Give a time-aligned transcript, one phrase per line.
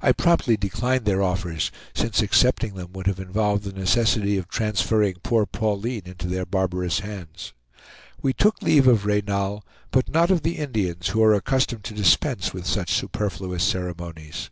[0.00, 5.16] I promptly declined their offers, since accepting them would have involved the necessity of transferring
[5.22, 7.52] poor Pauline into their barbarous hands.
[8.22, 12.54] We took leave of Reynal, but not of the Indians, who are accustomed to dispense
[12.54, 14.48] with such superfluous ceremonies.